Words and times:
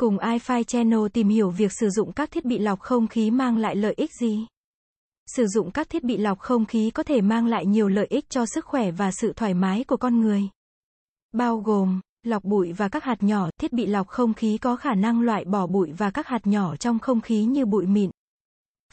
Cùng 0.00 0.18
iFi 0.18 0.62
Channel 0.62 1.00
tìm 1.12 1.28
hiểu 1.28 1.50
việc 1.50 1.72
sử 1.72 1.90
dụng 1.90 2.12
các 2.12 2.30
thiết 2.30 2.44
bị 2.44 2.58
lọc 2.58 2.80
không 2.80 3.06
khí 3.06 3.30
mang 3.30 3.56
lại 3.56 3.76
lợi 3.76 3.94
ích 3.96 4.10
gì. 4.20 4.46
Sử 5.26 5.46
dụng 5.46 5.70
các 5.70 5.90
thiết 5.90 6.04
bị 6.04 6.16
lọc 6.16 6.38
không 6.38 6.66
khí 6.66 6.90
có 6.90 7.02
thể 7.02 7.20
mang 7.20 7.46
lại 7.46 7.66
nhiều 7.66 7.88
lợi 7.88 8.06
ích 8.10 8.30
cho 8.30 8.46
sức 8.46 8.64
khỏe 8.64 8.90
và 8.90 9.10
sự 9.10 9.32
thoải 9.32 9.54
mái 9.54 9.84
của 9.84 9.96
con 9.96 10.20
người. 10.20 10.42
Bao 11.32 11.58
gồm, 11.58 12.00
lọc 12.22 12.44
bụi 12.44 12.72
và 12.72 12.88
các 12.88 13.04
hạt 13.04 13.22
nhỏ, 13.22 13.50
thiết 13.60 13.72
bị 13.72 13.86
lọc 13.86 14.08
không 14.08 14.34
khí 14.34 14.58
có 14.58 14.76
khả 14.76 14.94
năng 14.94 15.20
loại 15.20 15.44
bỏ 15.44 15.66
bụi 15.66 15.92
và 15.92 16.10
các 16.10 16.26
hạt 16.26 16.46
nhỏ 16.46 16.76
trong 16.76 16.98
không 16.98 17.20
khí 17.20 17.44
như 17.44 17.64
bụi 17.64 17.86
mịn, 17.86 18.10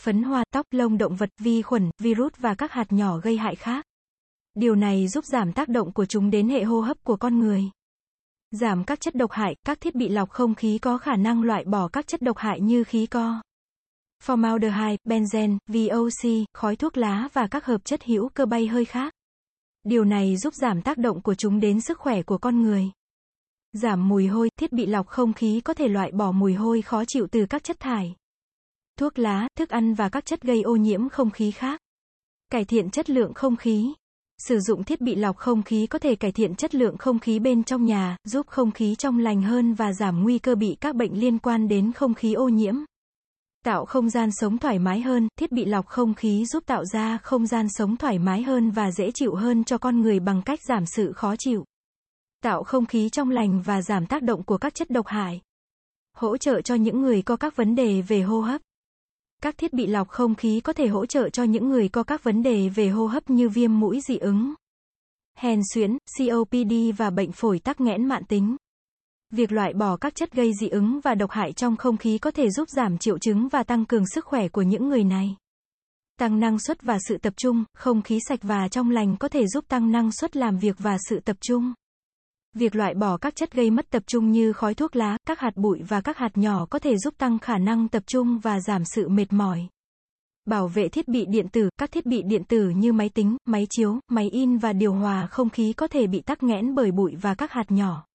phấn 0.01 0.23
hoa, 0.23 0.43
tóc, 0.53 0.65
lông 0.71 0.97
động 0.97 1.15
vật, 1.15 1.29
vi 1.37 1.61
khuẩn, 1.61 1.91
virus 1.99 2.33
và 2.37 2.53
các 2.53 2.71
hạt 2.71 2.91
nhỏ 2.91 3.17
gây 3.17 3.37
hại 3.37 3.55
khác. 3.55 3.85
Điều 4.53 4.75
này 4.75 5.07
giúp 5.07 5.25
giảm 5.25 5.53
tác 5.53 5.69
động 5.69 5.93
của 5.93 6.05
chúng 6.05 6.29
đến 6.29 6.49
hệ 6.49 6.63
hô 6.63 6.81
hấp 6.81 7.03
của 7.03 7.15
con 7.15 7.39
người. 7.39 7.69
Giảm 8.51 8.83
các 8.83 9.01
chất 9.01 9.15
độc 9.15 9.31
hại, 9.31 9.55
các 9.65 9.81
thiết 9.81 9.95
bị 9.95 10.09
lọc 10.09 10.29
không 10.29 10.55
khí 10.55 10.77
có 10.77 10.97
khả 10.97 11.15
năng 11.15 11.43
loại 11.43 11.63
bỏ 11.65 11.87
các 11.87 12.07
chất 12.07 12.21
độc 12.21 12.37
hại 12.37 12.61
như 12.61 12.83
khí 12.83 13.05
co, 13.05 13.41
formaldehyde, 14.23 14.97
benzen, 15.03 15.57
VOC, 15.67 16.45
khói 16.53 16.75
thuốc 16.75 16.97
lá 16.97 17.27
và 17.33 17.47
các 17.47 17.65
hợp 17.65 17.85
chất 17.85 18.03
hữu 18.03 18.29
cơ 18.29 18.45
bay 18.45 18.67
hơi 18.67 18.85
khác. 18.85 19.13
Điều 19.83 20.03
này 20.03 20.37
giúp 20.37 20.53
giảm 20.53 20.81
tác 20.81 20.97
động 20.97 21.21
của 21.21 21.35
chúng 21.35 21.59
đến 21.59 21.81
sức 21.81 21.99
khỏe 21.99 22.23
của 22.23 22.37
con 22.37 22.61
người. 22.61 22.91
Giảm 23.73 24.07
mùi 24.07 24.27
hôi, 24.27 24.49
thiết 24.59 24.71
bị 24.71 24.85
lọc 24.85 25.07
không 25.07 25.33
khí 25.33 25.61
có 25.61 25.73
thể 25.73 25.87
loại 25.87 26.11
bỏ 26.11 26.31
mùi 26.31 26.53
hôi 26.53 26.81
khó 26.81 27.03
chịu 27.07 27.27
từ 27.31 27.45
các 27.49 27.63
chất 27.63 27.79
thải, 27.79 28.15
thuốc 29.01 29.19
lá, 29.19 29.47
thức 29.57 29.69
ăn 29.69 29.93
và 29.93 30.09
các 30.09 30.25
chất 30.25 30.41
gây 30.41 30.61
ô 30.61 30.75
nhiễm 30.75 31.09
không 31.09 31.31
khí 31.31 31.51
khác. 31.51 31.81
Cải 32.49 32.65
thiện 32.65 32.89
chất 32.89 33.09
lượng 33.09 33.33
không 33.33 33.55
khí. 33.55 33.93
Sử 34.47 34.59
dụng 34.59 34.83
thiết 34.83 35.01
bị 35.01 35.15
lọc 35.15 35.37
không 35.37 35.63
khí 35.63 35.87
có 35.87 35.99
thể 35.99 36.15
cải 36.15 36.31
thiện 36.31 36.55
chất 36.55 36.75
lượng 36.75 36.97
không 36.97 37.19
khí 37.19 37.39
bên 37.39 37.63
trong 37.63 37.85
nhà, 37.85 38.17
giúp 38.23 38.47
không 38.47 38.71
khí 38.71 38.95
trong 38.95 39.19
lành 39.19 39.41
hơn 39.41 39.73
và 39.73 39.93
giảm 39.93 40.23
nguy 40.23 40.39
cơ 40.39 40.55
bị 40.55 40.77
các 40.81 40.95
bệnh 40.95 41.19
liên 41.19 41.39
quan 41.39 41.67
đến 41.67 41.91
không 41.91 42.13
khí 42.13 42.33
ô 42.33 42.49
nhiễm. 42.49 42.75
Tạo 43.65 43.85
không 43.85 44.09
gian 44.09 44.29
sống 44.31 44.57
thoải 44.57 44.79
mái 44.79 45.01
hơn, 45.01 45.27
thiết 45.39 45.51
bị 45.51 45.65
lọc 45.65 45.87
không 45.87 46.13
khí 46.13 46.45
giúp 46.45 46.63
tạo 46.65 46.85
ra 46.85 47.17
không 47.17 47.47
gian 47.47 47.67
sống 47.69 47.97
thoải 47.97 48.19
mái 48.19 48.43
hơn 48.43 48.71
và 48.71 48.91
dễ 48.91 49.11
chịu 49.11 49.35
hơn 49.35 49.63
cho 49.63 49.77
con 49.77 50.01
người 50.01 50.19
bằng 50.19 50.41
cách 50.41 50.59
giảm 50.61 50.85
sự 50.85 51.11
khó 51.13 51.35
chịu. 51.39 51.65
Tạo 52.43 52.63
không 52.63 52.85
khí 52.85 53.09
trong 53.09 53.29
lành 53.29 53.61
và 53.61 53.81
giảm 53.81 54.05
tác 54.05 54.23
động 54.23 54.43
của 54.43 54.57
các 54.57 54.75
chất 54.75 54.89
độc 54.89 55.07
hại. 55.07 55.41
Hỗ 56.17 56.37
trợ 56.37 56.61
cho 56.61 56.75
những 56.75 57.01
người 57.01 57.21
có 57.21 57.35
các 57.35 57.55
vấn 57.55 57.75
đề 57.75 58.01
về 58.01 58.21
hô 58.21 58.41
hấp. 58.41 58.61
Các 59.41 59.57
thiết 59.57 59.73
bị 59.73 59.87
lọc 59.87 60.09
không 60.09 60.35
khí 60.35 60.61
có 60.63 60.73
thể 60.73 60.87
hỗ 60.87 61.05
trợ 61.05 61.29
cho 61.29 61.43
những 61.43 61.69
người 61.69 61.89
có 61.89 62.03
các 62.03 62.23
vấn 62.23 62.43
đề 62.43 62.69
về 62.69 62.89
hô 62.89 63.07
hấp 63.07 63.29
như 63.29 63.49
viêm 63.49 63.79
mũi 63.79 64.01
dị 64.01 64.17
ứng, 64.17 64.53
hèn 65.37 65.59
suyễn, 65.73 65.97
COPD 66.17 66.73
và 66.97 67.09
bệnh 67.09 67.31
phổi 67.31 67.59
tắc 67.59 67.81
nghẽn 67.81 68.05
mạn 68.05 68.23
tính. 68.25 68.55
Việc 69.29 69.51
loại 69.51 69.73
bỏ 69.73 69.97
các 69.97 70.15
chất 70.15 70.33
gây 70.33 70.51
dị 70.61 70.67
ứng 70.67 70.99
và 71.03 71.15
độc 71.15 71.31
hại 71.31 71.53
trong 71.53 71.77
không 71.77 71.97
khí 71.97 72.17
có 72.17 72.31
thể 72.31 72.49
giúp 72.49 72.69
giảm 72.69 72.97
triệu 72.97 73.17
chứng 73.17 73.47
và 73.47 73.63
tăng 73.63 73.85
cường 73.85 74.07
sức 74.07 74.25
khỏe 74.25 74.47
của 74.47 74.61
những 74.61 74.89
người 74.89 75.03
này. 75.03 75.35
Tăng 76.19 76.39
năng 76.39 76.59
suất 76.59 76.81
và 76.81 76.97
sự 77.07 77.17
tập 77.17 77.33
trung, 77.37 77.63
không 77.73 78.01
khí 78.01 78.19
sạch 78.27 78.39
và 78.41 78.67
trong 78.67 78.91
lành 78.91 79.17
có 79.19 79.27
thể 79.27 79.47
giúp 79.47 79.65
tăng 79.67 79.91
năng 79.91 80.11
suất 80.11 80.35
làm 80.35 80.57
việc 80.57 80.75
và 80.79 80.97
sự 81.09 81.19
tập 81.19 81.37
trung. 81.41 81.73
Việc 82.53 82.75
loại 82.75 82.93
bỏ 82.93 83.17
các 83.17 83.35
chất 83.35 83.53
gây 83.53 83.71
mất 83.71 83.89
tập 83.89 84.03
trung 84.07 84.31
như 84.31 84.53
khói 84.53 84.73
thuốc 84.73 84.95
lá, 84.95 85.17
các 85.27 85.39
hạt 85.39 85.51
bụi 85.55 85.81
và 85.87 86.01
các 86.01 86.17
hạt 86.17 86.37
nhỏ 86.37 86.65
có 86.65 86.79
thể 86.79 86.97
giúp 86.97 87.13
tăng 87.17 87.39
khả 87.39 87.57
năng 87.57 87.87
tập 87.87 88.03
trung 88.07 88.39
và 88.39 88.59
giảm 88.59 88.85
sự 88.85 89.09
mệt 89.09 89.33
mỏi. 89.33 89.67
Bảo 90.45 90.67
vệ 90.67 90.89
thiết 90.89 91.07
bị 91.07 91.25
điện 91.25 91.47
tử, 91.49 91.69
các 91.77 91.91
thiết 91.91 92.05
bị 92.05 92.21
điện 92.25 92.43
tử 92.43 92.69
như 92.69 92.93
máy 92.93 93.09
tính, 93.09 93.37
máy 93.45 93.67
chiếu, 93.69 93.99
máy 94.07 94.29
in 94.29 94.57
và 94.57 94.73
điều 94.73 94.93
hòa 94.93 95.27
không 95.27 95.49
khí 95.49 95.73
có 95.73 95.87
thể 95.87 96.07
bị 96.07 96.21
tắc 96.21 96.43
nghẽn 96.43 96.75
bởi 96.75 96.91
bụi 96.91 97.15
và 97.21 97.35
các 97.35 97.51
hạt 97.51 97.71
nhỏ. 97.71 98.05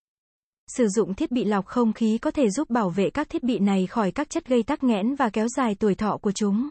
Sử 0.66 0.88
dụng 0.88 1.14
thiết 1.14 1.30
bị 1.30 1.44
lọc 1.44 1.66
không 1.66 1.92
khí 1.92 2.18
có 2.18 2.30
thể 2.30 2.50
giúp 2.50 2.70
bảo 2.70 2.90
vệ 2.90 3.10
các 3.10 3.28
thiết 3.28 3.42
bị 3.42 3.58
này 3.58 3.86
khỏi 3.86 4.10
các 4.10 4.30
chất 4.30 4.48
gây 4.48 4.62
tắc 4.62 4.84
nghẽn 4.84 5.14
và 5.14 5.30
kéo 5.30 5.48
dài 5.48 5.74
tuổi 5.74 5.94
thọ 5.94 6.16
của 6.22 6.32
chúng. 6.32 6.68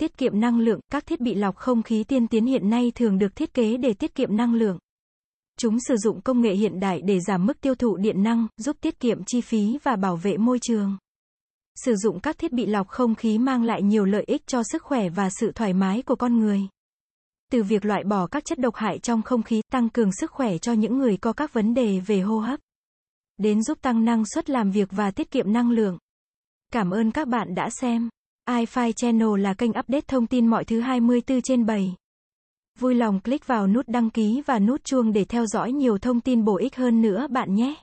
Tiết 0.00 0.16
kiệm 0.18 0.40
năng 0.40 0.58
lượng, 0.58 0.80
các 0.92 1.06
thiết 1.06 1.20
bị 1.20 1.34
lọc 1.34 1.56
không 1.56 1.82
khí 1.82 2.04
tiên 2.04 2.26
tiến 2.26 2.46
hiện 2.46 2.70
nay 2.70 2.92
thường 2.94 3.18
được 3.18 3.36
thiết 3.36 3.54
kế 3.54 3.76
để 3.76 3.94
tiết 3.94 4.14
kiệm 4.14 4.36
năng 4.36 4.54
lượng. 4.54 4.78
Chúng 5.64 5.80
sử 5.80 5.96
dụng 5.96 6.20
công 6.20 6.40
nghệ 6.40 6.54
hiện 6.54 6.80
đại 6.80 7.00
để 7.04 7.20
giảm 7.20 7.46
mức 7.46 7.60
tiêu 7.60 7.74
thụ 7.74 7.96
điện 7.96 8.22
năng, 8.22 8.46
giúp 8.56 8.76
tiết 8.80 9.00
kiệm 9.00 9.24
chi 9.26 9.40
phí 9.40 9.78
và 9.82 9.96
bảo 9.96 10.16
vệ 10.16 10.36
môi 10.36 10.58
trường. 10.62 10.96
Sử 11.84 11.94
dụng 11.96 12.20
các 12.20 12.38
thiết 12.38 12.52
bị 12.52 12.66
lọc 12.66 12.88
không 12.88 13.14
khí 13.14 13.38
mang 13.38 13.62
lại 13.62 13.82
nhiều 13.82 14.04
lợi 14.04 14.24
ích 14.26 14.46
cho 14.46 14.62
sức 14.62 14.82
khỏe 14.82 15.08
và 15.08 15.30
sự 15.30 15.52
thoải 15.52 15.72
mái 15.72 16.02
của 16.02 16.16
con 16.16 16.38
người. 16.38 16.60
Từ 17.52 17.62
việc 17.62 17.84
loại 17.84 18.04
bỏ 18.04 18.26
các 18.26 18.44
chất 18.44 18.58
độc 18.58 18.74
hại 18.74 18.98
trong 18.98 19.22
không 19.22 19.42
khí, 19.42 19.62
tăng 19.72 19.88
cường 19.88 20.10
sức 20.12 20.30
khỏe 20.30 20.58
cho 20.58 20.72
những 20.72 20.98
người 20.98 21.16
có 21.16 21.32
các 21.32 21.52
vấn 21.52 21.74
đề 21.74 22.00
về 22.00 22.20
hô 22.20 22.38
hấp, 22.38 22.60
đến 23.36 23.62
giúp 23.62 23.78
tăng 23.82 24.04
năng 24.04 24.24
suất 24.34 24.50
làm 24.50 24.70
việc 24.70 24.88
và 24.92 25.10
tiết 25.10 25.30
kiệm 25.30 25.52
năng 25.52 25.70
lượng. 25.70 25.98
Cảm 26.72 26.90
ơn 26.90 27.10
các 27.10 27.28
bạn 27.28 27.54
đã 27.54 27.70
xem. 27.70 28.08
iFi 28.48 28.92
Channel 28.92 29.40
là 29.40 29.54
kênh 29.54 29.70
update 29.70 30.06
thông 30.08 30.26
tin 30.26 30.46
mọi 30.46 30.64
thứ 30.64 30.80
24 30.80 31.42
trên 31.42 31.66
7. 31.66 31.94
Vui 32.80 32.94
lòng 32.94 33.20
click 33.20 33.46
vào 33.46 33.66
nút 33.66 33.88
đăng 33.88 34.10
ký 34.10 34.42
và 34.46 34.58
nút 34.58 34.84
chuông 34.84 35.12
để 35.12 35.24
theo 35.24 35.46
dõi 35.46 35.72
nhiều 35.72 35.98
thông 35.98 36.20
tin 36.20 36.44
bổ 36.44 36.56
ích 36.56 36.76
hơn 36.76 37.02
nữa 37.02 37.26
bạn 37.30 37.54
nhé. 37.54 37.74